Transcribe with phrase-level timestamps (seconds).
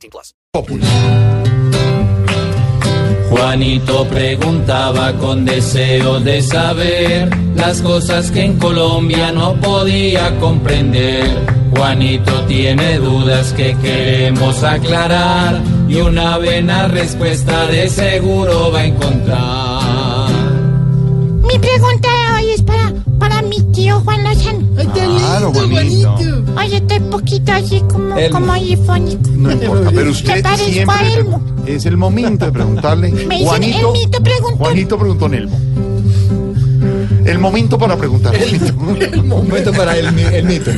[0.00, 0.34] 18 plus.
[3.30, 11.24] Juanito preguntaba con deseo de saber las cosas que en Colombia no podía comprender.
[11.70, 20.30] Juanito tiene dudas que queremos aclarar y una buena respuesta de seguro va a encontrar.
[21.42, 24.60] Mi pregunta de hoy es para, para mi tío Juan Lozano.
[25.40, 26.14] Claro, Juanito.
[26.58, 28.38] Oye, estoy poquito así como, Elmo.
[28.38, 29.30] como alifónico.
[29.30, 31.42] No importa, pero usted ¿Qué parezco siempre a el, Elmo?
[31.66, 33.10] es el momento de preguntarle.
[33.26, 34.56] Me dicen, Juanito, Elmito preguntó.
[34.58, 35.58] Juanito preguntó en Elmo.
[37.24, 38.34] El momento para preguntar.
[38.36, 39.22] Juanito.
[39.24, 40.70] momento para el, el mito.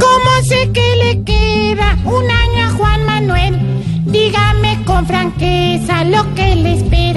[0.00, 3.58] ¿Cómo sé que le queda un año a Juan Manuel?
[4.06, 6.98] Dígame con franqueza lo que le espera.
[6.98, 7.07] Ay,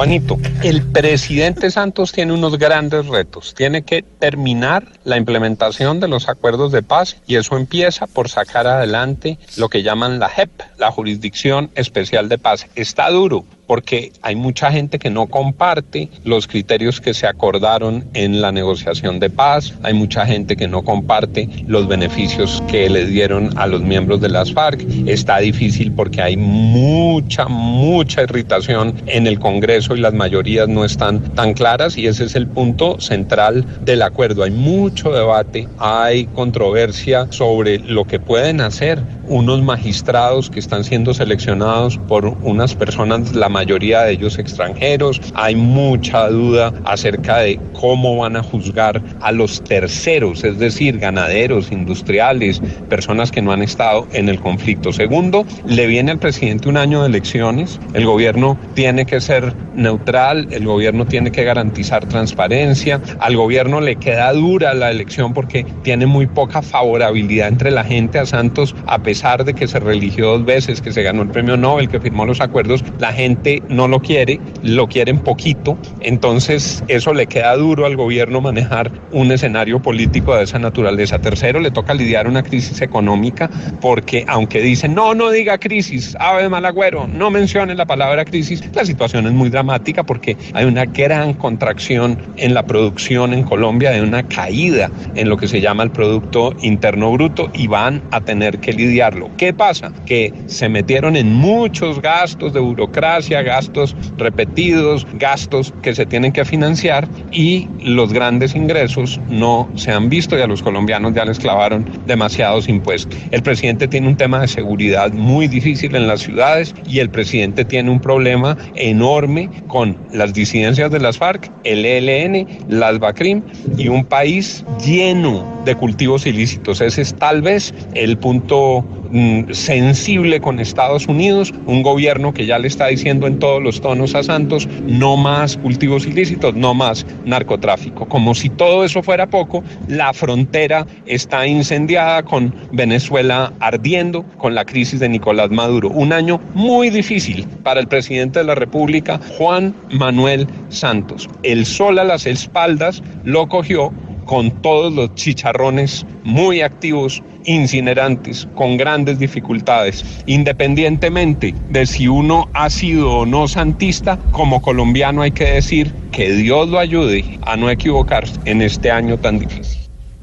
[0.00, 3.52] Juanito, el presidente Santos tiene unos grandes retos.
[3.54, 8.66] Tiene que terminar la implementación de los acuerdos de paz y eso empieza por sacar
[8.66, 12.66] adelante lo que llaman la JEP, la Jurisdicción Especial de Paz.
[12.76, 18.40] Está duro porque hay mucha gente que no comparte los criterios que se acordaron en
[18.40, 23.56] la negociación de paz, hay mucha gente que no comparte los beneficios que le dieron
[23.56, 24.84] a los miembros de las FARC.
[25.06, 31.20] Está difícil porque hay mucha, mucha irritación en el Congreso y las mayorías no están
[31.36, 34.42] tan claras y ese es el punto central del acuerdo.
[34.42, 41.14] Hay mucho debate, hay controversia sobre lo que pueden hacer unos magistrados que están siendo
[41.14, 45.20] seleccionados por unas personas, la mayoría de ellos extranjeros.
[45.34, 51.70] Hay mucha duda acerca de cómo van a juzgar a los terceros, es decir, ganaderos,
[51.70, 54.94] industriales, personas que no han estado en el conflicto.
[54.94, 57.78] Segundo, le viene al presidente un año de elecciones.
[57.92, 63.00] El gobierno tiene que ser neutral, el gobierno tiene que garantizar transparencia.
[63.18, 68.18] Al gobierno le queda dura la elección porque tiene muy poca favorabilidad entre la gente
[68.18, 71.58] a Santos, a pesar de que se religió dos veces, que se ganó el premio
[71.58, 75.76] Nobel, que firmó los acuerdos, la gente no lo quiere, lo quieren poquito.
[76.00, 81.18] Entonces, eso le queda duro al gobierno manejar un escenario político de esa naturaleza.
[81.18, 83.50] Tercero, le toca lidiar una crisis económica
[83.80, 88.62] porque aunque dicen, no, no diga crisis, ave mal agüero, no mencione la palabra crisis,
[88.74, 93.90] la situación es muy dramática porque hay una gran contracción en la producción en Colombia,
[93.90, 98.20] hay una caída en lo que se llama el Producto Interno Bruto y van a
[98.20, 99.30] tener que lidiarlo.
[99.36, 99.92] ¿Qué pasa?
[100.06, 106.44] Que se metieron en muchos gastos de burocracia, gastos repetidos, gastos que se tienen que
[106.44, 111.38] financiar y los grandes ingresos no se han visto y a los colombianos ya les
[111.38, 113.18] clavaron demasiados impuestos.
[113.30, 117.64] El presidente tiene un tema de seguridad muy difícil en las ciudades y el presidente
[117.64, 123.42] tiene un problema enorme con las disidencias de las FARC, el ELN, las BACRIM
[123.76, 126.80] y un país lleno de cultivos ilícitos.
[126.80, 132.58] Ese es tal vez el punto mm, sensible con Estados Unidos, un gobierno que ya
[132.58, 137.06] le está diciendo en todos los tonos a Santos, no más cultivos ilícitos, no más
[137.24, 138.06] narcotráfico.
[138.06, 144.64] Como si todo eso fuera poco, la frontera está incendiada con Venezuela ardiendo, con la
[144.64, 145.90] crisis de Nicolás Maduro.
[145.90, 151.28] Un año muy difícil para el presidente de la República, Juan Manuel Santos.
[151.42, 153.92] El sol a las espaldas lo cogió
[154.30, 160.04] con todos los chicharrones muy activos, incinerantes, con grandes dificultades.
[160.26, 166.30] Independientemente de si uno ha sido o no santista, como colombiano hay que decir que
[166.30, 169.80] Dios lo ayude a no equivocarse en este año tan difícil.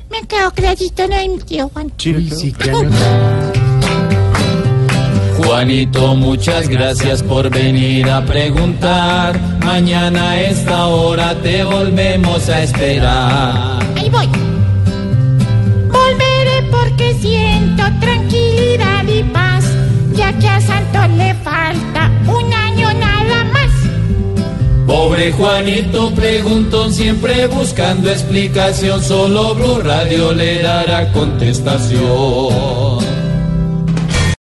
[0.10, 1.92] me quedó clarito lo de mi tío Juan.
[5.48, 9.40] Juanito, muchas gracias por venir a preguntar.
[9.64, 13.80] Mañana a esta hora te volvemos a esperar.
[13.96, 14.28] Ahí voy.
[15.90, 19.64] Volveré porque siento tranquilidad y paz,
[20.12, 23.72] ya que a Santos le falta un año nada más.
[24.86, 33.07] Pobre Juanito preguntó siempre buscando explicación, solo Blue Radio le dará contestación.